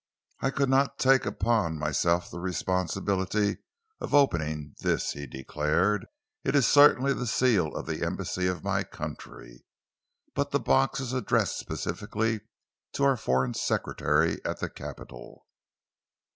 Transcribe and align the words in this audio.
"I 0.39 0.49
could 0.49 0.67
not 0.67 0.97
take 0.97 1.27
upon 1.27 1.77
myself 1.77 2.31
the 2.31 2.39
responsibility 2.39 3.59
of 3.99 4.15
opening 4.15 4.73
this," 4.79 5.11
he 5.11 5.27
declared. 5.27 6.07
"It 6.43 6.55
is 6.55 6.65
certainly 6.65 7.13
the 7.13 7.27
seal 7.27 7.75
of 7.75 7.85
the 7.85 8.03
Embassy 8.03 8.47
of 8.47 8.63
my 8.63 8.83
country, 8.83 9.63
but 10.33 10.49
the 10.49 10.59
box 10.59 11.01
is 11.01 11.13
addressed 11.13 11.59
specifically 11.59 12.41
to 12.93 13.03
our 13.03 13.15
Foreign 13.15 13.53
Secretary 13.53 14.43
at 14.43 14.59
the 14.59 14.71
Capital." 14.71 15.45